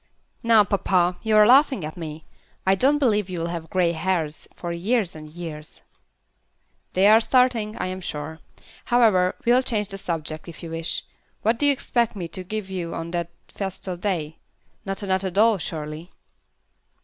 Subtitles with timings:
[0.41, 2.25] "Now, papa, you are laughing at me.
[2.65, 5.83] I don't believe you'll have grey hairs for years and years."
[6.93, 8.39] "They are starting, I am sure.
[8.85, 11.03] However, we'll change the subject, if you wish.
[11.43, 14.39] What do you expect me to give you on that festal day?
[14.85, 16.09] Not another doll, surely?"